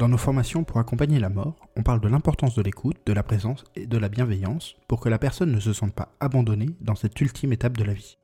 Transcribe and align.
Dans 0.00 0.08
nos 0.08 0.16
formations 0.16 0.64
pour 0.64 0.78
accompagner 0.78 1.18
la 1.18 1.28
mort, 1.28 1.68
on 1.76 1.82
parle 1.82 2.00
de 2.00 2.08
l'importance 2.08 2.54
de 2.54 2.62
l'écoute, 2.62 2.96
de 3.04 3.12
la 3.12 3.22
présence 3.22 3.64
et 3.76 3.86
de 3.86 3.98
la 3.98 4.08
bienveillance 4.08 4.76
pour 4.88 4.98
que 4.98 5.10
la 5.10 5.18
personne 5.18 5.52
ne 5.52 5.60
se 5.60 5.74
sente 5.74 5.92
pas 5.92 6.14
abandonnée 6.20 6.70
dans 6.80 6.94
cette 6.94 7.20
ultime 7.20 7.52
étape 7.52 7.76
de 7.76 7.84
la 7.84 7.92
vie. 7.92 8.16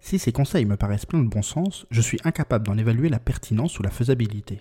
Si 0.00 0.18
ces 0.18 0.32
conseils 0.32 0.64
me 0.64 0.76
paraissent 0.76 1.06
pleins 1.06 1.22
de 1.22 1.28
bon 1.28 1.42
sens, 1.42 1.86
je 1.92 2.00
suis 2.00 2.18
incapable 2.24 2.66
d'en 2.66 2.76
évaluer 2.76 3.08
la 3.08 3.20
pertinence 3.20 3.78
ou 3.78 3.84
la 3.84 3.92
faisabilité. 3.92 4.58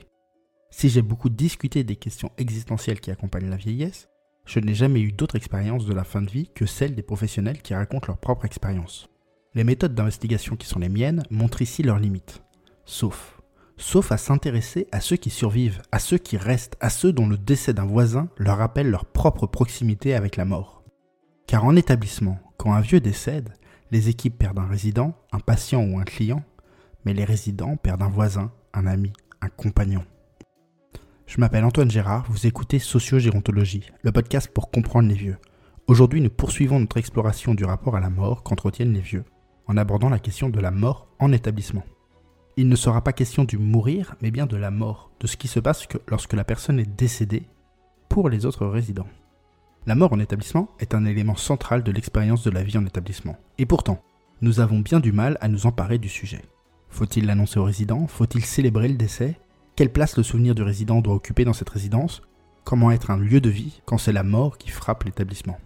Si 0.69 0.89
j'ai 0.89 1.01
beaucoup 1.01 1.29
discuté 1.29 1.83
des 1.83 1.95
questions 1.95 2.29
existentielles 2.37 2.99
qui 2.99 3.09
accompagnent 3.09 3.49
la 3.49 3.55
vieillesse, 3.55 4.07
je 4.45 4.59
n'ai 4.59 4.75
jamais 4.75 5.01
eu 5.01 5.11
d'autre 5.11 5.38
expérience 5.38 5.88
de 5.88 5.93
la 5.95 6.04
fin 6.04 6.21
de 6.21 6.29
vie 6.29 6.51
que 6.54 6.67
celle 6.67 6.93
des 6.93 7.01
professionnels 7.01 7.63
qui 7.63 7.73
racontent 7.73 8.05
leur 8.09 8.20
propre 8.20 8.45
expérience. 8.45 9.09
Les 9.55 9.63
méthodes 9.63 9.95
d'investigation 9.95 10.55
qui 10.55 10.67
sont 10.67 10.77
les 10.77 10.89
miennes 10.89 11.23
montrent 11.31 11.63
ici 11.63 11.81
leurs 11.81 11.97
limites. 11.97 12.43
Sauf, 12.86 13.38
sauf 13.80 14.11
à 14.11 14.18
s'intéresser 14.18 14.88
à 14.92 15.00
ceux 15.00 15.15
qui 15.15 15.29
survivent, 15.29 15.82
à 15.92 16.00
ceux 16.00 16.18
qui 16.18 16.37
restent, 16.37 16.78
à 16.82 16.89
ceux 16.89 17.14
dont 17.14 17.28
le 17.28 17.37
décès 17.37 17.74
d'un 17.74 17.86
voisin 17.86 18.29
leur 18.37 18.57
rappelle 18.57 18.89
leur 18.89 19.06
propre 19.06 19.47
proximité 19.47 20.14
avec 20.14 20.36
la 20.36 20.46
mort. 20.46 20.83
Car 21.47 21.65
en 21.65 21.75
établissement, 21.75 22.39
quand 22.57 22.73
un 22.73 22.82
vieux 22.82 23.00
décède, 23.00 23.54
les 23.92 24.10
équipes 24.10 24.37
perdent 24.37 24.60
un 24.60 24.68
résident, 24.68 25.15
un 25.32 25.39
patient 25.39 25.84
ou 25.84 25.97
un 25.97 26.04
client, 26.04 26.43
mais 27.06 27.14
les 27.14 27.23
résidents 27.23 27.78
perdent 27.78 28.04
un 28.04 28.10
voisin, 28.10 28.51
un 28.73 28.86
ami, 28.86 29.14
un 29.42 29.47
compagnon. 29.47 30.04
Je 31.25 31.39
m'appelle 31.39 31.64
Antoine 31.64 31.89
Gérard, 31.89 32.25
vous 32.30 32.48
écoutez 32.48 32.80
Sociogérontologie, 32.80 33.89
le 34.03 34.11
podcast 34.11 34.52
pour 34.53 34.70
comprendre 34.70 35.08
les 35.08 35.16
vieux. 35.16 35.38
Aujourd'hui, 35.88 36.22
nous 36.22 36.30
poursuivons 36.30 36.80
notre 36.80 36.98
exploration 36.98 37.56
du 37.56 37.66
rapport 37.66 37.95
à 37.95 38.00
la 38.00 38.09
mort 38.09 38.44
qu'entretiennent 38.44 38.94
les 38.94 39.00
vieux, 39.00 39.23
en 39.67 39.78
abordant 39.78 40.09
la 40.09 40.20
question 40.20 40.50
de 40.50 40.59
la 40.59 40.72
mort 40.72 41.08
en 41.20 41.31
établissement. 41.31 41.84
Il 42.59 42.67
ne 42.67 42.75
sera 42.75 43.02
pas 43.02 43.13
question 43.13 43.45
du 43.45 43.58
mourir, 43.58 44.16
mais 44.22 44.31
bien 44.31 44.45
de 44.45 44.58
la 44.58 44.69
mort, 44.69 45.11
de 45.22 45.27
ce 45.27 45.38
qui 45.38 45.47
se 45.47 45.61
passe 45.61 45.88
lorsque 46.09 46.34
la 46.34 46.44
personne 46.44 46.78
est 46.78 46.97
décédée 46.97 47.47
pour 48.09 48.28
les 48.28 48.45
autres 48.45 48.66
résidents. 48.66 49.08
La 49.86 49.95
mort 49.95 50.11
en 50.11 50.20
établissement 50.20 50.67
est 50.81 50.94
un 50.94 51.06
élément 51.06 51.38
central 51.38 51.84
de 51.84 51.92
l'expérience 51.94 52.44
de 52.44 52.50
la 52.50 52.61
vie 52.61 52.78
en 52.78 52.86
établissement. 52.86 53.38
Et 53.59 53.66
pourtant, 53.66 54.03
nous 54.42 54.59
avons 54.59 54.80
bien 54.80 55.00
du 55.00 55.14
mal 55.14 55.38
à 55.39 55.47
nous 55.47 55.67
emparer 55.67 56.00
du 56.00 56.09
sujet. 56.09 56.42
Faut-il 56.89 57.28
l'annoncer 57.28 57.59
aux 57.59 57.64
résidents? 57.64 58.08
Faut-il 58.08 58.44
célébrer 58.44 58.89
le 58.89 58.97
décès? 58.97 59.39
Quelle 59.78 59.94
place 59.94 60.17
le 60.17 60.23
souvenir 60.23 60.53
du 60.53 60.62
résident 60.62 61.00
doit 61.00 61.16
occuper 61.16 61.45
dans 61.45 61.53
cette 61.53 61.69
résidence? 61.69 62.22
Comment 62.66 62.91
être 62.91 63.09
un 63.09 63.17
lieu 63.17 63.39
de 63.39 63.50
vie 63.50 63.81
quand 63.86 63.97
c'est 63.97 64.12
la 64.12 64.23
mort 64.23 64.58
qui 64.58 64.69
frappe 64.69 65.06
l'établissement? 65.06 65.59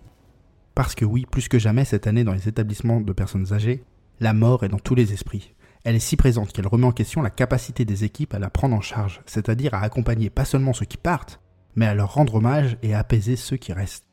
Parce 0.75 0.93
que 0.93 1.05
oui, 1.05 1.25
plus 1.25 1.47
que 1.47 1.57
jamais 1.57 1.85
cette 1.85 2.05
année 2.05 2.23
dans 2.23 2.33
les 2.33 2.47
établissements 2.47 3.01
de 3.01 3.13
personnes 3.13 3.51
âgées, 3.51 3.83
la 4.19 4.33
mort 4.33 4.63
est 4.63 4.69
dans 4.69 4.77
tous 4.77 4.93
les 4.93 5.11
esprits. 5.11 5.55
Elle 5.83 5.95
est 5.95 5.99
si 5.99 6.15
présente 6.15 6.53
qu'elle 6.53 6.67
remet 6.67 6.85
en 6.85 6.91
question 6.93 7.21
la 7.21 7.29
capacité 7.29 7.83
des 7.83 8.05
équipes 8.05 8.33
à 8.33 8.39
la 8.39 8.49
prendre 8.49 8.75
en 8.75 8.81
charge, 8.81 9.21
c'est-à-dire 9.25 9.73
à 9.73 9.81
accompagner 9.81 10.29
pas 10.29 10.45
seulement 10.45 10.73
ceux 10.73 10.85
qui 10.85 10.97
partent, 10.97 11.41
mais 11.75 11.85
à 11.85 11.93
leur 11.93 12.13
rendre 12.13 12.35
hommage 12.35 12.77
et 12.83 12.93
à 12.93 12.99
apaiser 12.99 13.35
ceux 13.35 13.57
qui 13.57 13.73
restent. 13.73 14.07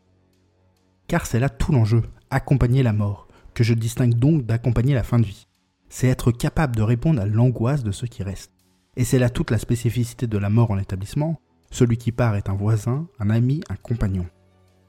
Car 1.06 1.26
c'est 1.26 1.40
là 1.40 1.48
tout 1.48 1.72
l'enjeu, 1.72 2.02
accompagner 2.30 2.82
la 2.82 2.92
mort, 2.92 3.28
que 3.54 3.62
je 3.62 3.74
distingue 3.74 4.14
donc 4.14 4.46
d'accompagner 4.46 4.94
la 4.94 5.02
fin 5.02 5.18
de 5.18 5.26
vie. 5.26 5.46
C'est 5.88 6.08
être 6.08 6.32
capable 6.32 6.76
de 6.76 6.82
répondre 6.82 7.20
à 7.20 7.26
l'angoisse 7.26 7.84
de 7.84 7.92
ceux 7.92 8.06
qui 8.06 8.22
restent. 8.22 8.52
Et 8.96 9.04
c'est 9.04 9.18
là 9.18 9.30
toute 9.30 9.50
la 9.50 9.58
spécificité 9.58 10.26
de 10.26 10.38
la 10.38 10.50
mort 10.50 10.70
en 10.70 10.78
établissement. 10.78 11.40
Celui 11.70 11.96
qui 11.98 12.10
part 12.10 12.34
est 12.34 12.48
un 12.48 12.54
voisin, 12.54 13.06
un 13.20 13.30
ami, 13.30 13.60
un 13.68 13.76
compagnon. 13.76 14.26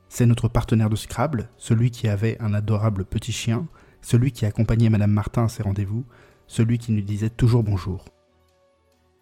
C'est 0.10 0.26
notre 0.26 0.48
partenaire 0.48 0.90
de 0.90 0.96
Scrabble, 0.96 1.50
celui 1.58 1.92
qui 1.92 2.08
avait 2.08 2.38
un 2.42 2.54
adorable 2.54 3.06
petit 3.06 3.32
chien, 3.32 3.68
celui 4.02 4.32
qui 4.32 4.46
accompagnait 4.46 4.90
Madame 4.90 5.12
Martin 5.12 5.46
à 5.46 5.48
ses 5.48 5.64
rendez-vous, 5.64 6.06
celui 6.52 6.80
qui 6.80 6.92
nous 6.92 7.02
disait 7.02 7.30
toujours 7.30 7.64
bonjour. 7.64 8.04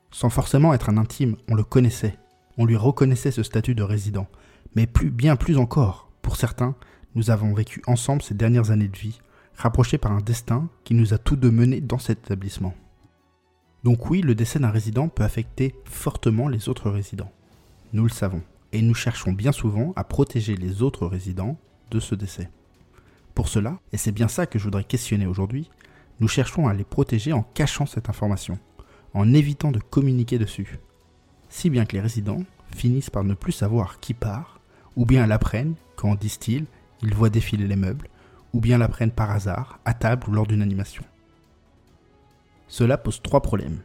Sans 0.10 0.32
forcément 0.32 0.74
être 0.74 0.90
un 0.90 0.98
intime, 0.98 1.36
on 1.48 1.54
le 1.54 1.64
connaissait, 1.64 2.18
on 2.58 2.66
lui 2.66 2.76
reconnaissait 2.76 3.30
ce 3.30 3.44
statut 3.44 3.76
de 3.76 3.84
résident, 3.84 4.28
mais 4.76 4.88
plus, 4.88 5.12
bien 5.12 5.36
plus 5.36 5.60
encore, 5.60 6.10
pour 6.24 6.38
certains, 6.38 6.74
nous 7.14 7.30
avons 7.30 7.54
vécu 7.54 7.84
ensemble 7.86 8.24
ces 8.24 8.34
dernières 8.34 8.72
années 8.72 8.88
de 8.88 8.98
vie, 8.98 9.20
rapprochés 9.56 10.00
par 10.00 10.12
un 10.12 10.22
destin 10.22 10.70
qui 10.84 10.96
nous 10.96 11.14
a 11.14 11.20
tous 11.20 11.36
deux 11.36 11.52
menés 11.52 11.82
dans 11.82 12.00
cet 12.00 12.26
établissement. 12.26 12.74
Donc 13.84 14.10
oui, 14.10 14.22
le 14.22 14.34
décès 14.34 14.58
d'un 14.58 14.72
résident 14.72 15.08
peut 15.08 15.24
affecter 15.24 15.76
fortement 15.86 16.48
les 16.48 16.68
autres 16.68 16.90
résidents. 16.90 17.32
Nous 17.94 18.04
le 18.04 18.10
savons, 18.10 18.42
et 18.72 18.82
nous 18.82 18.96
cherchons 18.96 19.34
bien 19.34 19.52
souvent 19.52 19.94
à 19.96 20.04
protéger 20.04 20.56
les 20.56 20.82
autres 20.82 21.06
résidents 21.06 21.60
de 21.92 22.00
ce 22.00 22.16
décès. 22.16 22.50
Pour 23.36 23.50
cela, 23.50 23.78
et 23.94 23.98
c'est 23.98 24.12
bien 24.12 24.28
ça 24.28 24.48
que 24.48 24.58
je 24.58 24.64
voudrais 24.64 24.84
questionner 24.84 25.28
aujourd'hui, 25.28 25.70
nous 26.20 26.28
cherchons 26.28 26.68
à 26.68 26.74
les 26.74 26.84
protéger 26.84 27.34
en 27.34 27.44
cachant 27.44 27.86
cette 27.86 28.10
information, 28.10 28.60
en 29.14 29.34
évitant 29.34 29.72
de 29.72 29.80
communiquer 29.80 30.38
dessus. 30.38 30.80
Si 31.50 31.70
bien 31.70 31.86
que 31.86 31.94
les 31.94 32.02
résidents 32.02 32.44
finissent 32.76 33.10
par 33.10 33.24
ne 33.24 33.34
plus 33.34 33.52
savoir 33.52 34.00
qui 34.00 34.14
part, 34.14 34.60
ou 34.96 35.06
bien 35.06 35.26
l'apprennent 35.26 35.76
quand, 35.96 36.16
disent-ils, 36.16 36.66
ils 37.02 37.14
voient 37.14 37.30
défiler 37.30 37.68
les 37.68 37.76
meubles, 37.76 38.10
ou 38.54 38.60
bien 38.60 38.78
l'apprennent 38.78 39.12
par 39.12 39.32
hasard, 39.32 39.80
à 39.86 39.94
table 39.94 40.28
ou 40.30 40.32
lors 40.32 40.48
d'une 40.48 40.62
animation. 40.62 41.04
Cela 42.68 42.98
pose 42.98 43.22
trois 43.22 43.42
problèmes. 43.42 43.82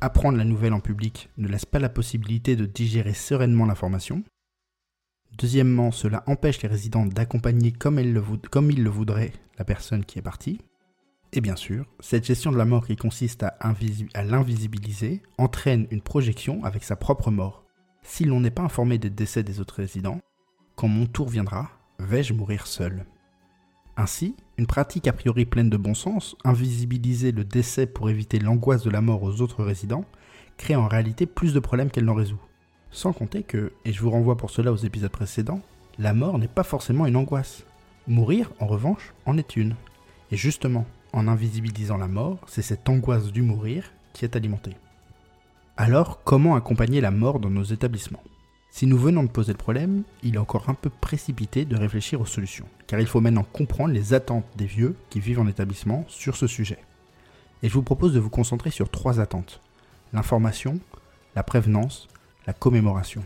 Apprendre 0.00 0.36
la 0.36 0.44
nouvelle 0.44 0.72
en 0.72 0.80
public 0.80 1.30
ne 1.38 1.48
laisse 1.48 1.64
pas 1.64 1.78
la 1.78 1.88
possibilité 1.88 2.56
de 2.56 2.66
digérer 2.66 3.14
sereinement 3.14 3.66
l'information. 3.66 4.22
Deuxièmement, 5.38 5.92
cela 5.92 6.24
empêche 6.26 6.60
les 6.62 6.68
résidents 6.68 7.06
d'accompagner 7.06 7.72
comme, 7.72 7.98
ils 7.98 8.12
le 8.12 8.90
voudraient 8.90 9.32
la 9.58 9.64
personne 9.64 10.04
qui 10.04 10.18
est 10.18 10.22
partie. 10.22 10.60
Et 11.34 11.40
bien 11.40 11.56
sûr, 11.56 11.86
cette 12.00 12.26
gestion 12.26 12.52
de 12.52 12.58
la 12.58 12.66
mort 12.66 12.86
qui 12.86 12.96
consiste 12.96 13.42
à, 13.42 13.54
l'invisibiliser 14.22 15.22
entraîne 15.38 15.86
une 15.90 16.02
projection 16.02 16.62
avec 16.62 16.84
sa 16.84 16.94
propre 16.94 17.30
mort. 17.30 17.64
Si 18.02 18.24
l'on 18.24 18.40
n'est 18.40 18.50
pas 18.50 18.62
informé 18.62 18.98
des 18.98 19.08
décès 19.08 19.42
des 19.42 19.58
autres 19.58 19.76
résidents, 19.76 20.20
quand 20.76 20.88
mon 20.88 21.06
tour 21.06 21.30
viendra, 21.30 21.70
vais-je 21.98 22.34
mourir 22.34 22.66
seul? 22.66 23.06
Ainsi, 23.96 24.36
une 24.58 24.66
pratique 24.66 25.08
a 25.08 25.12
priori 25.14 25.46
pleine 25.46 25.70
de 25.70 25.76
bon 25.78 25.94
sens, 25.94 26.36
invisibiliser 26.44 27.32
le 27.32 27.44
décès 27.44 27.86
pour 27.86 28.10
éviter 28.10 28.38
l'angoisse 28.38 28.82
de 28.82 28.90
la 28.90 29.00
mort 29.00 29.22
aux 29.22 29.40
autres 29.40 29.64
résidents, 29.64 30.04
crée 30.58 30.76
en 30.76 30.88
réalité 30.88 31.24
plus 31.24 31.54
de 31.54 31.60
problèmes 31.60 31.90
qu'elle 31.90 32.04
n'en 32.04 32.14
résout. 32.14 32.40
Sans 32.90 33.14
compter 33.14 33.42
que, 33.42 33.72
et 33.86 33.92
je 33.92 34.02
vous 34.02 34.10
renvoie 34.10 34.36
pour 34.36 34.50
cela 34.50 34.70
aux 34.70 34.76
épisodes 34.76 35.10
précédents, 35.10 35.62
la 35.98 36.12
mort 36.12 36.38
n'est 36.38 36.48
pas 36.48 36.62
forcément 36.62 37.06
une 37.06 37.16
angoisse. 37.16 37.64
Mourir, 38.06 38.50
en 38.60 38.66
revanche, 38.66 39.14
en 39.24 39.38
est 39.38 39.56
une. 39.56 39.76
Et 40.30 40.36
justement, 40.36 40.86
en 41.12 41.28
invisibilisant 41.28 41.96
la 41.96 42.08
mort, 42.08 42.38
c'est 42.46 42.62
cette 42.62 42.88
angoisse 42.88 43.32
du 43.32 43.42
mourir 43.42 43.92
qui 44.12 44.24
est 44.24 44.36
alimentée. 44.36 44.76
Alors, 45.76 46.22
comment 46.24 46.54
accompagner 46.54 47.00
la 47.00 47.10
mort 47.10 47.40
dans 47.40 47.50
nos 47.50 47.64
établissements? 47.64 48.22
Si 48.70 48.86
nous 48.86 48.98
venons 48.98 49.22
de 49.22 49.28
poser 49.28 49.52
le 49.52 49.58
problème, 49.58 50.02
il 50.22 50.36
est 50.36 50.38
encore 50.38 50.70
un 50.70 50.74
peu 50.74 50.88
précipité 50.88 51.64
de 51.66 51.76
réfléchir 51.76 52.20
aux 52.20 52.26
solutions, 52.26 52.66
car 52.86 53.00
il 53.00 53.06
faut 53.06 53.20
maintenant 53.20 53.44
comprendre 53.44 53.92
les 53.92 54.14
attentes 54.14 54.46
des 54.56 54.64
vieux 54.64 54.96
qui 55.10 55.20
vivent 55.20 55.40
en 55.40 55.46
établissement 55.46 56.04
sur 56.08 56.36
ce 56.36 56.46
sujet. 56.46 56.78
Et 57.62 57.68
je 57.68 57.74
vous 57.74 57.82
propose 57.82 58.14
de 58.14 58.20
vous 58.20 58.30
concentrer 58.30 58.70
sur 58.70 58.90
trois 58.90 59.20
attentes. 59.20 59.60
L'information, 60.12 60.80
la 61.36 61.42
prévenance, 61.42 62.08
la 62.46 62.54
commémoration. 62.54 63.24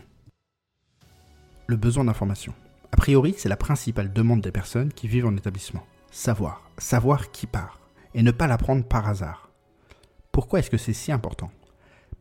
Le 1.65 1.75
besoin 1.75 2.03
d'information. 2.03 2.53
A 2.91 2.97
priori, 2.97 3.33
c'est 3.37 3.49
la 3.49 3.57
principale 3.57 4.11
demande 4.11 4.41
des 4.41 4.51
personnes 4.51 4.91
qui 4.93 5.07
vivent 5.07 5.27
en 5.27 5.35
établissement. 5.35 5.83
Savoir, 6.19 6.67
savoir 6.79 7.29
qui 7.29 7.45
part, 7.45 7.79
et 8.15 8.23
ne 8.23 8.31
pas 8.31 8.47
l'apprendre 8.47 8.83
par 8.83 9.07
hasard. 9.07 9.51
Pourquoi 10.31 10.57
est-ce 10.57 10.71
que 10.71 10.77
c'est 10.79 10.91
si 10.91 11.11
important? 11.11 11.51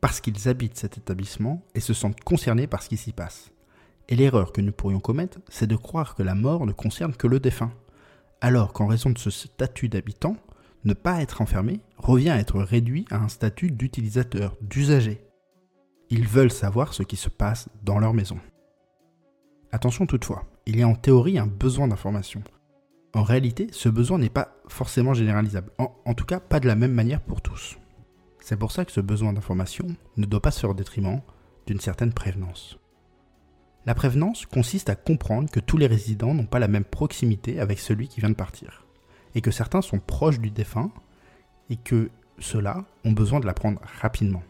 Parce 0.02 0.20
qu'ils 0.20 0.50
habitent 0.50 0.76
cet 0.76 0.98
établissement 0.98 1.62
et 1.74 1.80
se 1.80 1.94
sentent 1.94 2.20
concernés 2.20 2.66
par 2.66 2.82
ce 2.82 2.90
qui 2.90 2.98
s'y 2.98 3.12
passe. 3.12 3.52
Et 4.10 4.14
l'erreur 4.14 4.52
que 4.52 4.60
nous 4.60 4.72
pourrions 4.72 5.00
commettre, 5.00 5.38
c'est 5.48 5.66
de 5.66 5.76
croire 5.76 6.14
que 6.14 6.22
la 6.22 6.34
mort 6.34 6.66
ne 6.66 6.72
concerne 6.72 7.16
que 7.16 7.26
le 7.26 7.40
défunt, 7.40 7.72
alors 8.42 8.74
qu'en 8.74 8.86
raison 8.86 9.08
de 9.08 9.18
ce 9.18 9.30
statut 9.30 9.88
d'habitant, 9.88 10.36
ne 10.84 10.92
pas 10.92 11.22
être 11.22 11.40
enfermé 11.40 11.80
revient 11.96 12.28
à 12.28 12.38
être 12.38 12.60
réduit 12.60 13.06
à 13.10 13.16
un 13.16 13.30
statut 13.30 13.70
d'utilisateur, 13.70 14.58
d'usager. 14.60 15.26
Ils 16.10 16.28
veulent 16.28 16.52
savoir 16.52 16.92
ce 16.92 17.02
qui 17.02 17.16
se 17.16 17.31
passe 17.31 17.70
dans 17.82 17.99
leur 17.99 18.12
maison. 18.12 18.38
Attention 19.72 20.04
toutefois, 20.04 20.44
il 20.66 20.78
y 20.78 20.82
a 20.82 20.87
en 20.87 20.96
théorie 20.96 21.38
un 21.38 21.46
besoin 21.46 21.88
d'information. 21.88 22.42
En 23.16 23.22
réalité, 23.22 23.68
ce 23.72 23.88
besoin 23.88 24.18
n'est 24.18 24.28
pas 24.28 24.58
forcément 24.68 25.14
généralisable, 25.14 25.72
en, 25.78 26.12
tout 26.12 26.26
cas 26.26 26.38
pas 26.38 26.60
de 26.60 26.66
la 26.66 26.74
même 26.74 26.92
manière 26.92 27.22
pour 27.22 27.40
tous. 27.40 27.78
C'est 28.40 28.58
pour 28.58 28.72
ça 28.72 28.84
que 28.84 28.92
ce 28.92 29.00
besoin 29.00 29.32
d'information 29.32 29.86
ne 30.18 30.26
doit 30.26 30.42
pas 30.42 30.50
se 30.50 30.60
faire 30.60 30.68
au 30.68 30.74
détriment 30.74 31.22
d'une 31.66 31.80
certaine 31.80 32.12
prévenance. 32.12 32.78
La 33.86 33.94
prévenance 33.94 34.44
consiste 34.44 34.90
à 34.90 34.96
comprendre 34.96 35.50
que 35.50 35.60
tous 35.60 35.78
les 35.78 35.86
résidents 35.86 36.34
n'ont 36.34 36.44
pas 36.44 36.58
la 36.58 36.68
même 36.68 36.84
proximité 36.84 37.58
avec 37.58 37.78
celui 37.78 38.06
qui 38.06 38.20
vient 38.20 38.28
de 38.28 38.34
partir, 38.34 38.84
et 39.34 39.40
que 39.40 39.50
certains 39.50 39.80
sont 39.80 39.98
proches 39.98 40.38
du 40.38 40.50
défunt, 40.50 40.90
et 41.70 41.76
que 41.76 42.10
ceux-là 42.38 42.84
ont 43.06 43.12
besoin 43.12 43.40
de 43.40 43.46
l'apprendre 43.46 43.80
rapidement. 43.98 44.42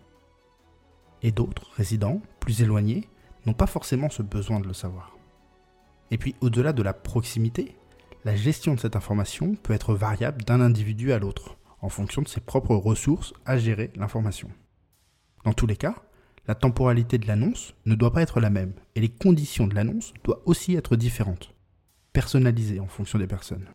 Et 1.23 1.31
d'autres, 1.31 1.71
résidents, 1.77 2.21
plus 2.41 2.63
éloignés, 2.63 3.09
n'ont 3.47 3.55
pas 3.55 3.69
forcément 3.69 4.11
ce 4.11 4.25
besoin 4.25 4.59
de 4.59 4.67
le 4.67 4.75
savoir. 4.75 5.17
Et 6.11 6.19
puis 6.19 6.35
au-delà 6.41 6.73
de 6.73 6.83
la 6.83 6.95
proximité, 6.95 7.77
la 8.27 8.35
gestion 8.35 8.75
de 8.75 8.81
cette 8.81 8.97
information 8.97 9.55
peut 9.55 9.73
être 9.73 9.95
variable 9.95 10.43
d'un 10.43 10.61
individu 10.61 11.13
à 11.13 11.21
l'autre, 11.21 11.59
en 11.81 11.89
fonction 11.89 12.23
de 12.23 12.27
ses 12.27 12.41
propres 12.41 12.75
ressources 12.75 13.33
à 13.45 13.57
gérer 13.57 13.93
l'information. 13.95 14.51
Dans 15.45 15.53
tous 15.53 15.69
les 15.69 15.77
cas, 15.77 15.95
La 16.49 16.55
temporalité 16.55 17.19
de 17.19 17.27
l'annonce 17.27 17.75
ne 17.87 17.97
doit 17.97 18.13
pas 18.13 18.23
être 18.23 18.39
la 18.39 18.51
même 18.51 18.73
et 18.95 19.01
les 19.01 19.09
conditions 19.09 19.67
de 19.67 19.75
l'annonce 19.75 20.15
doivent 20.23 20.43
aussi 20.45 20.77
être 20.77 20.95
différentes, 20.95 21.53
personnalisées 22.13 22.79
en 22.79 22.87
fonction 22.87 23.19
des 23.19 23.27
personnes. 23.27 23.67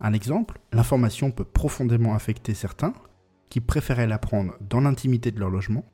Un 0.00 0.12
exemple, 0.14 0.58
l'information 0.72 1.30
peut 1.30 1.44
profondément 1.44 2.14
affecter 2.14 2.54
certains 2.54 2.92
qui 3.50 3.60
préféraient 3.60 4.08
la 4.08 4.18
prendre 4.18 4.56
dans 4.68 4.80
l'intimité 4.80 5.30
de 5.30 5.38
leur 5.38 5.50
logement 5.50 5.84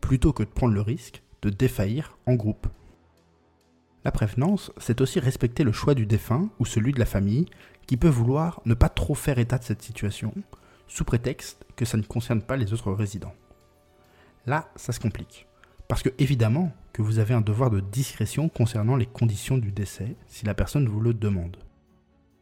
plutôt 0.00 0.32
que 0.32 0.42
de 0.42 0.48
prendre 0.48 0.74
le 0.74 0.80
risque 0.80 1.22
de 1.42 1.50
défaillir 1.50 2.18
en 2.26 2.34
groupe. 2.34 2.66
La 4.04 4.12
prévenance, 4.12 4.70
c'est 4.76 5.00
aussi 5.00 5.18
respecter 5.18 5.64
le 5.64 5.72
choix 5.72 5.94
du 5.94 6.04
défunt 6.04 6.50
ou 6.58 6.66
celui 6.66 6.92
de 6.92 6.98
la 6.98 7.06
famille 7.06 7.46
qui 7.86 7.96
peut 7.96 8.08
vouloir 8.08 8.60
ne 8.66 8.74
pas 8.74 8.90
trop 8.90 9.14
faire 9.14 9.38
état 9.38 9.58
de 9.58 9.64
cette 9.64 9.82
situation 9.82 10.34
sous 10.86 11.04
prétexte 11.04 11.64
que 11.74 11.86
ça 11.86 11.96
ne 11.96 12.02
concerne 12.02 12.42
pas 12.42 12.56
les 12.56 12.72
autres 12.74 12.92
résidents. 12.92 13.34
Là, 14.46 14.68
ça 14.76 14.92
se 14.92 15.00
complique. 15.00 15.46
Parce 15.88 16.02
que 16.02 16.10
évidemment 16.18 16.72
que 16.92 17.00
vous 17.00 17.18
avez 17.18 17.34
un 17.34 17.40
devoir 17.40 17.70
de 17.70 17.80
discrétion 17.80 18.48
concernant 18.50 18.96
les 18.96 19.06
conditions 19.06 19.56
du 19.56 19.72
décès 19.72 20.16
si 20.26 20.44
la 20.44 20.54
personne 20.54 20.88
vous 20.88 21.00
le 21.00 21.14
demande. 21.14 21.56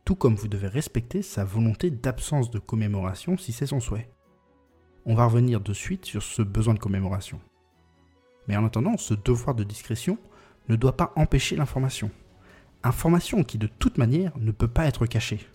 Tout 0.05 0.17
comme 0.17 0.35
vous 0.35 0.49
devez 0.49 0.67
respecter 0.67 1.23
sa 1.23 1.44
volonté 1.44 1.91
d'absence 1.91 2.50
de 2.50 2.59
commémoration 2.59 3.38
si 3.38 3.53
c'est 3.53 3.67
son 3.67 3.79
souhait. 3.79 4.11
On 5.06 5.14
va 5.14 5.26
revenir 5.26 5.61
de 5.61 5.73
suite 5.73 6.06
sur 6.06 6.23
ce 6.23 6.43
besoin 6.43 6.75
de 6.75 6.81
commémoration. 6.81 7.41
Mais 8.49 8.56
en 8.56 8.64
attendant, 8.64 8.97
ce 8.97 9.14
devoir 9.14 9.55
de 9.55 9.64
discrétion 9.64 10.19
ne 10.69 10.76
doit 10.76 10.97
pas 10.97 11.12
empêcher 11.17 11.56
l'information. 11.56 12.11
Information 12.85 13.44
qui 13.44 13.59
de 13.59 13.67
toute 13.67 13.99
manière 13.99 14.32
ne 14.38 14.50
peut 14.50 14.69
pas 14.69 14.87
être 14.87 15.06
cachée. 15.06 15.47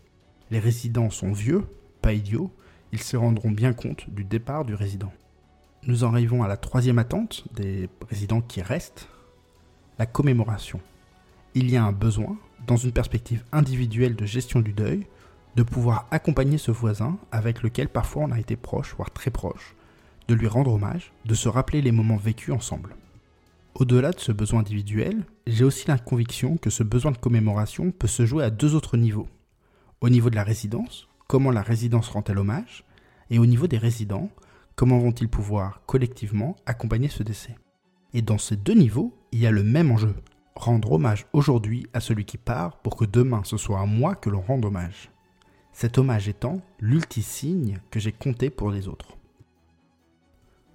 Les 0.51 0.59
résidents 0.59 1.09
sont 1.09 1.33
vieux, 1.33 1.65
pas 2.01 2.13
idiots, 2.13 2.51
ils 2.91 3.01
se 3.01 3.17
rendront 3.17 3.51
bien 3.51 3.73
compte 3.73 4.09
du 4.09 4.23
départ 4.23 4.65
du 4.65 4.75
résident. 4.75 5.11
Nous 5.83 6.03
en 6.03 6.13
arrivons 6.13 6.43
à 6.43 6.47
la 6.47 6.57
troisième 6.57 6.99
attente 6.99 7.45
des 7.53 7.89
résidents 8.09 8.41
qui 8.41 8.61
restent, 8.61 9.09
la 9.99 10.05
commémoration. 10.05 10.79
Il 11.53 11.69
y 11.69 11.77
a 11.77 11.83
un 11.83 11.91
besoin, 11.91 12.37
dans 12.65 12.77
une 12.77 12.91
perspective 12.91 13.43
individuelle 13.51 14.15
de 14.15 14.25
gestion 14.25 14.61
du 14.61 14.73
deuil, 14.73 15.07
de 15.55 15.63
pouvoir 15.63 16.07
accompagner 16.11 16.57
ce 16.57 16.71
voisin 16.71 17.17
avec 17.31 17.63
lequel 17.63 17.89
parfois 17.89 18.23
on 18.23 18.31
a 18.31 18.39
été 18.39 18.55
proche, 18.55 18.93
voire 18.95 19.11
très 19.11 19.31
proche, 19.31 19.75
de 20.27 20.35
lui 20.35 20.47
rendre 20.47 20.73
hommage, 20.73 21.11
de 21.25 21.33
se 21.33 21.49
rappeler 21.49 21.81
les 21.81 21.91
moments 21.91 22.17
vécus 22.17 22.53
ensemble. 22.53 22.95
Au-delà 23.79 24.11
de 24.11 24.19
ce 24.19 24.31
besoin 24.31 24.61
individuel, 24.61 25.23
j'ai 25.45 25.63
aussi 25.63 25.87
la 25.87 25.99
conviction 25.99 26.57
que 26.57 26.71
ce 26.71 26.81
besoin 26.81 27.11
de 27.11 27.17
commémoration 27.19 27.91
peut 27.91 28.07
se 28.07 28.25
jouer 28.25 28.43
à 28.43 28.49
deux 28.49 28.73
autres 28.73 28.97
niveaux. 28.97 29.27
Au 30.01 30.09
niveau 30.09 30.31
de 30.31 30.35
la 30.35 30.43
résidence, 30.43 31.07
comment 31.27 31.51
la 31.51 31.61
résidence 31.61 32.09
rend-elle 32.09 32.39
hommage, 32.39 32.85
et 33.29 33.37
au 33.37 33.45
niveau 33.45 33.67
des 33.67 33.77
résidents, 33.77 34.31
comment 34.75 34.97
vont-ils 34.97 35.29
pouvoir 35.29 35.83
collectivement 35.85 36.55
accompagner 36.65 37.07
ce 37.07 37.21
décès? 37.21 37.55
Et 38.15 38.23
dans 38.23 38.39
ces 38.39 38.55
deux 38.55 38.73
niveaux, 38.73 39.15
il 39.31 39.41
y 39.41 39.45
a 39.45 39.51
le 39.51 39.61
même 39.61 39.91
enjeu, 39.91 40.15
rendre 40.55 40.93
hommage 40.93 41.27
aujourd'hui 41.31 41.85
à 41.93 41.99
celui 41.99 42.25
qui 42.25 42.39
part 42.39 42.77
pour 42.77 42.95
que 42.95 43.05
demain 43.05 43.43
ce 43.43 43.57
soit 43.57 43.79
à 43.79 43.85
moi 43.85 44.15
que 44.15 44.31
l'on 44.31 44.41
rende 44.41 44.65
hommage. 44.65 45.11
Cet 45.71 45.99
hommage 45.99 46.27
étant 46.27 46.61
l'ultisigne 46.79 47.79
que 47.91 47.99
j'ai 47.99 48.11
compté 48.11 48.49
pour 48.49 48.71
les 48.71 48.87
autres. 48.87 49.17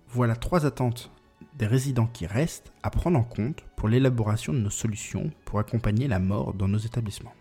Voilà 0.06 0.36
trois 0.36 0.66
attentes 0.66 1.10
des 1.58 1.66
résidents 1.66 2.06
qui 2.06 2.26
restent 2.26 2.72
à 2.82 2.90
prendre 2.90 3.18
en 3.18 3.22
compte 3.22 3.64
pour 3.76 3.88
l'élaboration 3.88 4.52
de 4.52 4.58
nos 4.58 4.70
solutions 4.70 5.30
pour 5.44 5.58
accompagner 5.58 6.08
la 6.08 6.18
mort 6.18 6.54
dans 6.54 6.68
nos 6.68 6.78
établissements. 6.78 7.34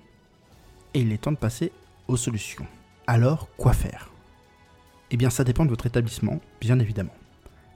Et 0.93 1.01
il 1.01 1.11
est 1.11 1.17
temps 1.17 1.31
de 1.31 1.37
passer 1.37 1.71
aux 2.07 2.17
solutions. 2.17 2.67
Alors, 3.07 3.49
quoi 3.57 3.73
faire? 3.73 4.11
Eh 5.11 5.17
bien, 5.17 5.29
ça 5.29 5.43
dépend 5.43 5.65
de 5.65 5.69
votre 5.69 5.85
établissement, 5.85 6.39
bien 6.59 6.79
évidemment. 6.79 7.15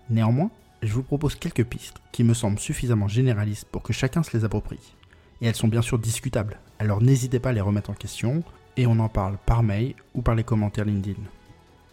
Néanmoins, 0.10 0.52
je 0.82 0.94
vous 0.94 1.04
propose 1.04 1.36
quelques 1.36 1.66
pistes 1.66 1.98
qui 2.12 2.24
me 2.24 2.34
semblent 2.34 2.60
suffisamment 2.60 3.08
généralistes 3.08 3.68
pour 3.72 3.82
que 3.82 3.94
chacun 3.94 4.24
se 4.24 4.36
les 4.38 4.46
approprie. 4.46 4.96
Et 5.42 5.48
elles 5.48 5.56
sont 5.56 5.68
bien 5.68 5.82
sûr 5.82 6.00
discutables, 6.00 6.60
alors 6.80 7.02
n'hésitez 7.02 7.40
pas 7.40 7.50
à 7.50 7.54
les 7.54 7.62
remettre 7.62 7.90
en 7.90 7.94
question, 7.94 8.44
et 8.78 8.88
on 8.88 9.00
en 9.00 9.10
parle 9.10 9.38
par 9.46 9.64
mail 9.64 9.96
ou 10.14 10.22
par 10.22 10.36
les 10.36 10.44
commentaires 10.44 10.86
LinkedIn. 10.86 11.22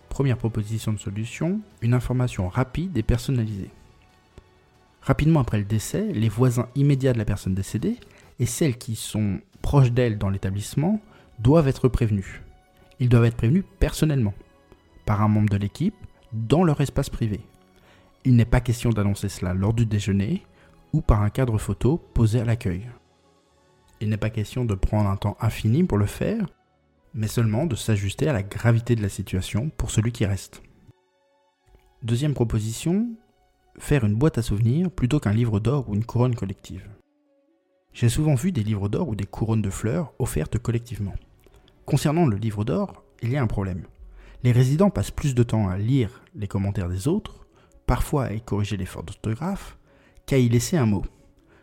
Première 0.08 0.36
proposition 0.36 0.92
de 0.92 0.98
solution, 0.98 1.60
une 1.80 1.94
information 1.94 2.48
rapide 2.48 2.96
et 2.96 3.02
personnalisée. 3.02 3.70
Rapidement 5.02 5.40
après 5.40 5.58
le 5.58 5.64
décès, 5.64 6.12
les 6.12 6.28
voisins 6.28 6.68
immédiats 6.76 7.12
de 7.12 7.18
la 7.18 7.24
personne 7.24 7.54
décédée 7.54 7.96
et 8.38 8.46
celles 8.46 8.78
qui 8.78 8.94
sont 8.94 9.40
proches 9.60 9.90
d'elle 9.90 10.16
dans 10.16 10.30
l'établissement 10.30 11.00
doivent 11.40 11.68
être 11.68 11.88
prévenus. 11.88 12.40
Ils 13.00 13.08
doivent 13.08 13.24
être 13.24 13.36
prévenus 13.36 13.64
personnellement, 13.80 14.34
par 15.04 15.20
un 15.20 15.28
membre 15.28 15.50
de 15.50 15.56
l'équipe, 15.56 15.94
dans 16.32 16.62
leur 16.62 16.80
espace 16.80 17.10
privé. 17.10 17.40
Il 18.24 18.36
n'est 18.36 18.44
pas 18.44 18.60
question 18.60 18.90
d'annoncer 18.90 19.28
cela 19.28 19.54
lors 19.54 19.74
du 19.74 19.86
déjeuner 19.86 20.42
ou 20.92 21.00
par 21.00 21.22
un 21.22 21.30
cadre 21.30 21.58
photo 21.58 21.98
posé 22.14 22.40
à 22.40 22.44
l'accueil. 22.44 22.88
Il 24.00 24.08
n'est 24.08 24.16
pas 24.16 24.30
question 24.30 24.64
de 24.64 24.74
prendre 24.74 25.10
un 25.10 25.16
temps 25.16 25.36
infini 25.40 25.82
pour 25.82 25.98
le 25.98 26.06
faire, 26.06 26.46
mais 27.14 27.26
seulement 27.26 27.66
de 27.66 27.74
s'ajuster 27.74 28.28
à 28.28 28.32
la 28.32 28.42
gravité 28.42 28.94
de 28.94 29.02
la 29.02 29.08
situation 29.08 29.70
pour 29.76 29.90
celui 29.90 30.12
qui 30.12 30.26
reste. 30.26 30.62
Deuxième 32.02 32.34
proposition, 32.34 33.08
faire 33.78 34.04
une 34.04 34.14
boîte 34.14 34.38
à 34.38 34.42
souvenirs 34.42 34.90
plutôt 34.90 35.20
qu'un 35.20 35.32
livre 35.32 35.60
d'or 35.60 35.88
ou 35.88 35.94
une 35.94 36.04
couronne 36.04 36.34
collective. 36.34 36.88
J'ai 37.92 38.08
souvent 38.08 38.34
vu 38.34 38.52
des 38.52 38.62
livres 38.62 38.88
d'or 38.88 39.08
ou 39.08 39.14
des 39.14 39.26
couronnes 39.26 39.62
de 39.62 39.70
fleurs 39.70 40.12
offertes 40.18 40.58
collectivement. 40.58 41.14
Concernant 41.84 42.26
le 42.26 42.36
livre 42.36 42.64
d'or, 42.64 43.04
il 43.22 43.30
y 43.30 43.36
a 43.36 43.42
un 43.42 43.46
problème. 43.46 43.84
Les 44.42 44.52
résidents 44.52 44.90
passent 44.90 45.10
plus 45.10 45.34
de 45.34 45.42
temps 45.42 45.68
à 45.68 45.76
lire 45.76 46.22
les 46.34 46.48
commentaires 46.48 46.88
des 46.88 47.06
autres, 47.06 47.46
parfois 47.86 48.24
à 48.24 48.32
y 48.32 48.40
corriger 48.40 48.76
les 48.76 48.86
fautes 48.86 49.06
d'orthographe, 49.06 49.78
qu'à 50.26 50.38
y 50.38 50.48
laisser 50.48 50.76
un 50.76 50.86
mot. 50.86 51.04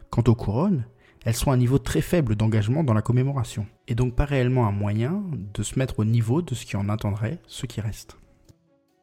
Quant 0.10 0.24
aux 0.28 0.36
couronnes, 0.36 0.86
elles 1.26 1.36
sont 1.36 1.52
à 1.52 1.56
un 1.56 1.58
niveau 1.58 1.80
très 1.80 2.02
faible 2.02 2.36
d'engagement 2.36 2.84
dans 2.84 2.94
la 2.94 3.02
commémoration, 3.02 3.66
et 3.88 3.96
donc 3.96 4.16
pas 4.16 4.26
réellement 4.26 4.68
un 4.68 4.72
moyen 4.72 5.24
de 5.54 5.64
se 5.64 5.78
mettre 5.78 6.00
au 6.00 6.06
niveau 6.06 6.42
de 6.42 6.54
ce 6.56 6.66
qui 6.66 6.78
en 6.78 6.90
attendrait 6.90 7.40
ceux 7.48 7.68
qui 7.68 7.82
restent. 7.82 8.19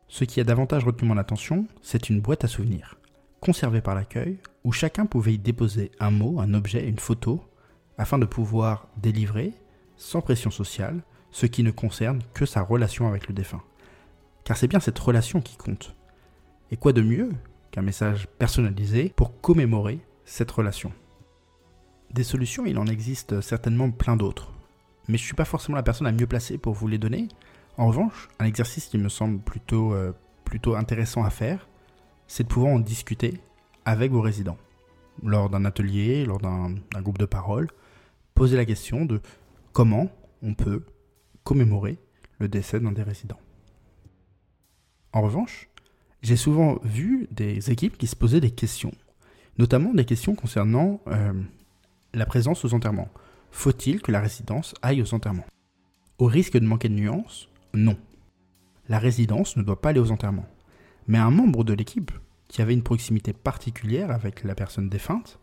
Ce 0.08 0.25
qui 0.25 0.41
a 0.41 0.44
davantage 0.44 0.85
retenu 0.85 1.08
mon 1.08 1.19
attention, 1.19 1.67
c'est 1.82 2.08
une 2.08 2.20
boîte 2.20 2.44
à 2.44 2.49
souvenirs, 2.49 2.97
conservée 3.41 3.81
par 3.81 3.94
l'accueil, 3.94 4.38
où 4.64 4.73
chacun 4.73 5.06
pouvait 5.06 5.35
y 5.35 5.38
déposer 5.38 5.91
un 5.99 6.11
mot, 6.11 6.41
un 6.41 6.55
objet, 6.55 6.88
une 6.88 6.99
photo, 6.99 7.41
afin 7.99 8.19
de 8.19 8.25
pouvoir 8.25 8.88
délivrer, 8.97 9.53
sans 9.97 10.20
pression 10.20 10.50
sociale, 10.50 11.03
ce 11.31 11.47
qui 11.47 11.62
ne 11.62 11.70
concerne 11.70 12.20
que 12.35 12.47
sa 12.47 12.62
relation 12.62 13.08
avec 13.08 13.29
le 13.29 13.35
défunt. 13.35 13.62
Car 14.44 14.56
c'est 14.56 14.69
bien 14.69 14.81
cette 14.81 14.99
relation 14.99 15.41
qui 15.41 15.56
compte. 15.56 15.97
Et 16.70 16.76
quoi 16.76 16.93
de 16.93 17.03
mieux 17.03 17.31
qu'un 17.73 17.82
message 17.82 18.29
personnalisé 18.39 19.13
pour 19.17 19.41
commémorer 19.41 19.98
cette 20.25 20.51
relation? 20.51 20.93
Des 22.13 22.25
solutions, 22.25 22.65
il 22.65 22.79
en 22.79 22.86
existe 22.86 23.41
certainement 23.41 23.91
plein 23.91 24.17
d'autres. 24.17 24.53
Mais 25.08 25.19
je 25.19 25.22
ne 25.25 25.27
suis 25.27 25.34
pas 25.34 25.44
forcément 25.44 25.77
la 25.77 25.82
personne 25.82 26.06
la 26.06 26.13
mieux 26.13 26.27
placée 26.27 26.58
pour 26.58 26.75
vous 26.75 26.86
les 26.86 26.98
donner, 26.98 27.29
en 27.78 27.86
revanche, 27.86 28.28
un 28.38 28.46
exercice 28.46 28.86
qui 28.86 28.98
me 28.98 29.08
semble 29.08 29.40
plutôt, 29.40 29.92
euh, 29.92 30.12
plutôt 30.44 30.76
intéressant 30.76 31.24
à 31.24 31.30
faire, 31.30 31.68
c'est 32.26 32.44
de 32.44 32.48
pouvoir 32.48 32.72
en 32.72 32.78
discuter 32.78 33.40
avec 33.84 34.12
vos 34.12 34.20
résidents. 34.20 34.58
Lors 35.22 35.48
d'un 35.48 35.64
atelier, 35.64 36.24
lors 36.24 36.38
d'un 36.38 36.74
groupe 36.96 37.18
de 37.18 37.26
parole, 37.26 37.68
poser 38.34 38.56
la 38.56 38.64
question 38.64 39.04
de 39.04 39.20
comment 39.72 40.10
on 40.42 40.54
peut 40.54 40.84
commémorer 41.44 41.98
le 42.38 42.48
décès 42.48 42.80
d'un 42.80 42.92
des 42.92 43.02
résidents. 43.02 43.40
En 45.12 45.22
revanche, 45.22 45.68
j'ai 46.22 46.36
souvent 46.36 46.78
vu 46.82 47.28
des 47.30 47.70
équipes 47.70 47.96
qui 47.96 48.06
se 48.06 48.16
posaient 48.16 48.40
des 48.40 48.50
questions, 48.50 48.92
notamment 49.58 49.94
des 49.94 50.04
questions 50.04 50.34
concernant 50.34 51.00
euh, 51.06 51.32
la 52.12 52.26
présence 52.26 52.64
aux 52.64 52.74
enterrements. 52.74 53.08
Faut-il 53.50 54.02
que 54.02 54.12
la 54.12 54.20
résidence 54.20 54.74
aille 54.82 55.00
aux 55.00 55.14
enterrements? 55.14 55.46
Au 56.18 56.26
risque 56.26 56.58
de 56.58 56.66
manquer 56.66 56.88
de 56.88 56.94
nuances, 56.94 57.48
non. 57.75 57.96
La 58.89 58.99
résidence 58.99 59.56
ne 59.56 59.63
doit 59.63 59.81
pas 59.81 59.91
aller 59.91 60.01
aux 60.01 60.13
enterrements. 60.13 60.46
Mais 61.06 61.19
un 61.19 61.31
membre 61.31 61.65
de 61.65 61.73
l'équipe, 61.73 62.11
qui 62.49 62.63
avait 62.63 62.75
une 62.75 62.82
proximité 62.82 63.32
particulière 63.32 64.11
avec 64.11 64.44
la 64.44 64.55
personne 64.55 64.89
défunte, 64.89 65.39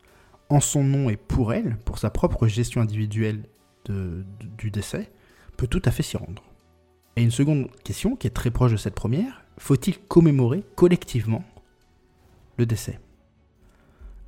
en 0.49 0.59
son 0.59 0.83
nom 0.83 1.09
et 1.09 1.17
pour 1.17 1.53
elle, 1.53 1.77
pour 1.85 1.97
sa 1.97 2.09
propre 2.09 2.47
gestion 2.47 2.81
individuelle 2.81 3.43
du 3.87 4.71
décès, 4.71 5.11
peut 5.57 5.67
tout 5.67 5.81
à 5.85 5.91
fait 5.91 6.03
s'y 6.03 6.17
rendre. 6.17 6.43
Et 7.15 7.23
une 7.23 7.31
seconde 7.31 7.69
question, 7.83 8.15
qui 8.15 8.27
est 8.27 8.31
très 8.31 8.51
proche 8.51 8.71
de 8.71 8.77
cette 8.77 8.95
première, 8.95 9.43
faut-il 9.57 9.99
commémorer 9.99 10.63
collectivement 10.75 11.43
le 12.57 12.65
décès? 12.65 12.99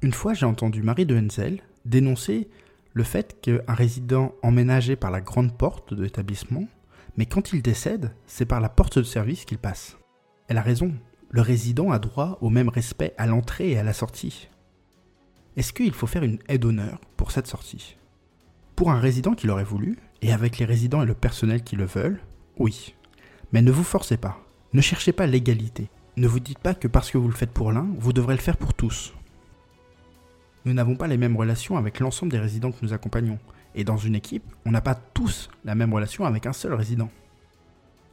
Une 0.02 0.14
fois, 0.14 0.34
j'ai 0.34 0.46
entendu 0.46 0.84
Marie 0.84 1.06
de 1.06 1.18
Henzel 1.18 1.62
dénoncer 1.86 2.50
le 2.94 3.04
fait 3.04 3.40
qu'un 3.42 3.62
résident 3.68 4.34
emménagé 4.44 4.96
par 4.96 5.12
la 5.12 5.22
grande 5.22 5.58
porte 5.58 5.94
de 5.94 6.04
l'établissement 6.04 6.68
mais 7.18 7.26
quand 7.26 7.54
il 7.54 7.62
décède, 7.62 8.14
c'est 8.28 8.46
par 8.46 8.62
la 8.62 8.70
porte 8.70 8.98
de 8.98 9.04
service 9.04 9.46
qu'il 9.46 9.58
passe. 9.58 9.98
Elle 10.48 10.58
a 10.58 10.62
raison, 10.62 10.94
le 11.30 11.42
résident 11.42 11.92
a 11.92 12.00
droit 12.00 12.38
au 12.42 12.50
même 12.50 12.70
respect 12.70 13.14
à 13.18 13.26
l'entrée 13.26 13.72
et 13.72 13.78
à 13.78 13.84
la 13.84 13.94
sortie. 13.94 14.50
Est-ce 15.58 15.74
qu'il 15.74 15.94
faut 15.94 16.08
faire 16.08 16.24
une 16.24 16.40
aide 16.48 16.62
d'honneur 16.62 17.00
pour 17.18 17.32
cette 17.32 17.48
sortie? 17.48 17.98
Pour 18.76 18.92
un 18.92 19.00
résident 19.00 19.34
qui 19.34 19.48
l'aurait 19.48 19.64
voulu, 19.64 19.98
et 20.22 20.34
avec 20.34 20.58
les 20.58 20.66
résidents 20.66 21.02
et 21.02 21.06
le 21.06 21.14
personnel 21.14 21.64
qui 21.64 21.76
le 21.76 21.86
veulent, 21.86 22.20
oui. 22.58 22.96
Mais 23.54 23.62
ne 23.62 23.72
vous 23.72 23.84
forcez 23.84 24.18
pas, 24.18 24.38
ne 24.74 24.82
cherchez 24.82 25.14
pas 25.14 25.28
l'égalité, 25.28 25.90
Ne 26.18 26.28
vous 26.28 26.40
dites 26.40 26.60
pas 26.60 26.74
que 26.74 26.88
parce 26.88 27.12
que 27.12 27.18
vous 27.18 27.28
le 27.28 27.34
faites 27.34 27.52
pour 27.52 27.74
l'un, 27.74 27.88
vous 27.98 28.14
devrez 28.14 28.36
le 28.36 28.42
faire 28.42 28.56
pour 28.56 28.74
tous. 28.74 29.14
Nous 30.64 30.74
n'avons 30.74 30.96
pas 30.96 31.08
les 31.08 31.18
mêmes 31.18 31.36
relations 31.36 31.76
avec 31.76 32.00
l'ensemble 32.00 32.32
des 32.32 32.40
résidents 32.40 32.72
que 32.72 32.84
nous 32.84 32.94
accompagnons. 32.94 33.38
Et 33.76 33.84
dans 33.84 33.98
une 33.98 34.16
équipe, 34.16 34.46
on 34.66 34.72
n'a 34.72 34.82
pas 34.82 34.96
tous 34.96 35.50
la 35.66 35.76
même 35.76 35.94
relation 35.94 36.26
avec 36.26 36.46
un 36.46 36.54
seul 36.54 36.74
résident. 36.74 37.12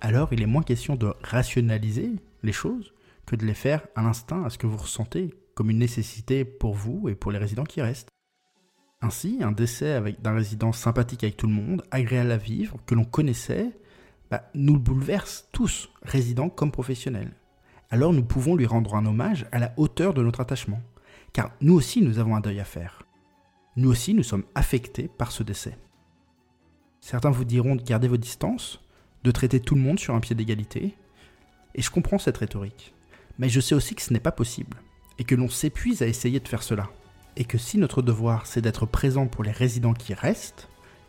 Alors 0.00 0.32
il 0.32 0.42
est 0.42 0.46
moins 0.46 0.64
question 0.64 0.96
de 0.96 1.14
rationaliser 1.22 2.10
les 2.42 2.52
choses 2.52 2.92
que 3.24 3.36
de 3.36 3.46
les 3.46 3.54
faire 3.54 3.86
à 3.94 4.02
l'instinct, 4.02 4.44
à 4.44 4.50
ce 4.50 4.58
que 4.58 4.66
vous 4.66 4.76
ressentez 4.76 5.32
comme 5.54 5.70
une 5.70 5.78
nécessité 5.78 6.44
pour 6.44 6.74
vous 6.74 7.08
et 7.08 7.14
pour 7.14 7.30
les 7.30 7.38
résidents 7.38 7.64
qui 7.64 7.80
restent. 7.80 8.08
Ainsi, 9.00 9.38
un 9.40 9.52
décès 9.52 10.00
d'un 10.20 10.34
résident 10.34 10.72
sympathique 10.72 11.22
avec 11.24 11.36
tout 11.36 11.46
le 11.46 11.52
monde, 11.52 11.82
agréable 11.90 12.32
à 12.32 12.36
vivre, 12.36 12.78
que 12.86 12.94
l'on 12.94 13.04
connaissait, 13.04 13.70
bah, 14.30 14.48
nous 14.54 14.74
le 14.74 14.80
bouleverse 14.80 15.48
tous, 15.52 15.90
résidents 16.02 16.48
comme 16.48 16.72
professionnels. 16.72 17.32
Alors 17.90 18.12
nous 18.12 18.24
pouvons 18.24 18.56
lui 18.56 18.66
rendre 18.66 18.94
un 18.96 19.06
hommage 19.06 19.46
à 19.52 19.58
la 19.58 19.72
hauteur 19.76 20.14
de 20.14 20.22
notre 20.22 20.40
attachement. 20.40 20.80
Car 21.32 21.52
nous 21.60 21.74
aussi, 21.74 22.02
nous 22.02 22.18
avons 22.18 22.34
un 22.34 22.40
deuil 22.40 22.58
à 22.58 22.64
faire. 22.64 23.01
Nous 23.76 23.90
aussi, 23.90 24.12
nous 24.12 24.22
sommes 24.22 24.44
affectés 24.54 25.08
par 25.08 25.32
ce 25.32 25.42
décès. 25.42 25.78
Certains 27.00 27.30
vous 27.30 27.44
diront 27.44 27.74
de 27.74 27.82
garder 27.82 28.06
vos 28.06 28.18
distances, 28.18 28.80
de 29.24 29.30
traiter 29.30 29.60
tout 29.60 29.74
le 29.74 29.80
monde 29.80 29.98
sur 29.98 30.14
un 30.14 30.20
pied 30.20 30.36
d'égalité, 30.36 30.94
et 31.74 31.82
je 31.82 31.90
comprends 31.90 32.18
cette 32.18 32.36
rhétorique. 32.36 32.94
Mais 33.38 33.48
je 33.48 33.60
sais 33.60 33.74
aussi 33.74 33.94
que 33.94 34.02
ce 34.02 34.12
n'est 34.12 34.20
pas 34.20 34.30
possible, 34.30 34.76
et 35.18 35.24
que 35.24 35.34
l'on 35.34 35.48
s'épuise 35.48 36.02
à 36.02 36.06
essayer 36.06 36.38
de 36.38 36.48
faire 36.48 36.62
cela, 36.62 36.90
et 37.36 37.44
que 37.44 37.56
si 37.56 37.78
notre 37.78 38.02
devoir 38.02 38.46
c'est 38.46 38.60
d'être 38.60 38.84
présent 38.84 39.26
pour 39.26 39.42
les 39.42 39.50
résidents 39.50 39.94
qui 39.94 40.12
restent, 40.12 40.68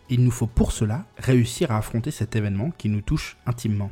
il 0.10 0.24
nous 0.24 0.32
faut 0.32 0.48
pour 0.48 0.72
cela 0.72 1.06
réussir 1.18 1.72
à 1.72 1.78
affronter 1.78 2.12
cet 2.12 2.36
événement 2.36 2.72
qui 2.72 2.88
nous 2.88 3.02
touche 3.02 3.38
intimement. 3.46 3.92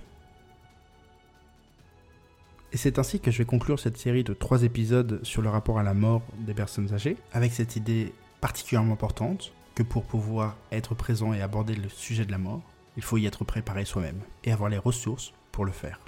Et 2.71 2.77
c'est 2.77 2.99
ainsi 2.99 3.19
que 3.19 3.31
je 3.31 3.39
vais 3.39 3.45
conclure 3.45 3.79
cette 3.79 3.97
série 3.97 4.23
de 4.23 4.33
trois 4.33 4.63
épisodes 4.63 5.19
sur 5.23 5.41
le 5.41 5.49
rapport 5.49 5.77
à 5.77 5.83
la 5.83 5.93
mort 5.93 6.21
des 6.39 6.53
personnes 6.53 6.93
âgées, 6.93 7.17
avec 7.33 7.51
cette 7.51 7.75
idée 7.75 8.13
particulièrement 8.41 8.93
importante 8.93 9.53
que 9.75 9.83
pour 9.83 10.03
pouvoir 10.03 10.57
être 10.71 10.95
présent 10.95 11.33
et 11.33 11.41
aborder 11.41 11.75
le 11.75 11.89
sujet 11.89 12.25
de 12.25 12.31
la 12.31 12.37
mort, 12.37 12.61
il 12.97 13.03
faut 13.03 13.17
y 13.17 13.25
être 13.25 13.45
préparé 13.45 13.85
soi-même 13.85 14.19
et 14.43 14.51
avoir 14.51 14.69
les 14.69 14.77
ressources 14.77 15.33
pour 15.51 15.63
le 15.63 15.71
faire. 15.71 15.99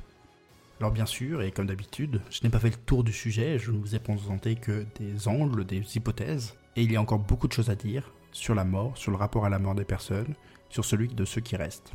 Alors 0.80 0.92
bien 0.92 1.06
sûr, 1.06 1.42
et 1.42 1.52
comme 1.52 1.68
d'habitude, 1.68 2.20
je 2.30 2.42
n'ai 2.44 2.50
pas 2.50 2.60
fait 2.60 2.72
le 2.72 2.76
tour 2.76 3.04
du 3.04 3.14
sujet, 3.14 3.58
je 3.60 3.72
ne 3.72 3.78
vous 3.78 3.96
ai 3.96 4.00
présenté 4.00 4.56
que 4.56 4.86
des 5.00 5.28
angles, 5.28 5.66
des 5.66 5.96
hypothèses, 5.96 6.56
et 6.76 6.82
il 6.84 6.92
y 6.92 6.98
a 6.98 7.02
encore 7.02 7.20
beaucoup 7.20 7.48
de 7.48 7.54
choses 7.54 7.70
à 7.70 7.76
dire, 7.76 8.12
sur 8.32 8.56
la 8.56 8.66
mort, 8.66 8.98
sur 8.98 9.12
le 9.12 9.18
rapport 9.18 9.46
à 9.46 9.50
la 9.50 9.60
mort 9.60 9.76
des 9.76 9.86
personnes, 9.86 10.34
sur 10.70 10.84
celui 10.84 11.08
de 11.08 11.24
ceux 11.24 11.42
qui 11.42 11.56
restent. 11.56 11.94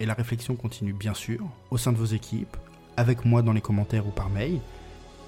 Et 0.00 0.06
la 0.06 0.14
réflexion 0.14 0.56
continue 0.56 0.94
bien 0.94 1.14
sûr, 1.14 1.46
au 1.70 1.78
sein 1.78 1.92
de 1.92 1.98
vos 1.98 2.06
équipes, 2.06 2.56
avec 2.96 3.24
moi 3.24 3.42
dans 3.42 3.52
les 3.52 3.60
commentaires 3.60 4.06
ou 4.06 4.10
par 4.10 4.30
mail, 4.30 4.58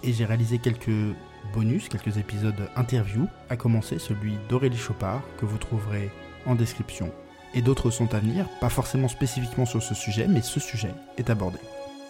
et 0.02 0.12
j'ai 0.12 0.24
réalisé 0.24 0.58
quelques 0.58 1.14
bonus, 1.52 1.88
quelques 1.88 2.18
épisodes 2.18 2.68
interview, 2.76 3.26
à 3.50 3.56
commencer 3.56 3.98
celui 3.98 4.34
d'Aurélie 4.48 4.76
Chopard, 4.76 5.22
que 5.38 5.46
vous 5.46 5.58
trouverez 5.58 6.10
en 6.46 6.54
description. 6.54 7.10
Et 7.54 7.62
d'autres 7.62 7.90
sont 7.90 8.14
à 8.14 8.18
venir, 8.18 8.46
pas 8.60 8.68
forcément 8.68 9.08
spécifiquement 9.08 9.66
sur 9.66 9.82
ce 9.82 9.94
sujet, 9.94 10.26
mais 10.28 10.42
ce 10.42 10.60
sujet 10.60 10.94
est 11.16 11.30
abordé. 11.30 11.58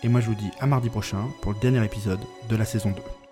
Et 0.03 0.09
moi 0.09 0.21
je 0.21 0.27
vous 0.27 0.35
dis 0.35 0.51
à 0.61 0.67
mardi 0.67 0.91
prochain 0.91 1.29
pour 1.43 1.53
le 1.53 1.61
dernier 1.61 1.85
épisode 1.85 2.21
de 2.49 2.57
la 2.57 2.65
saison 2.65 2.91
2. 2.91 3.26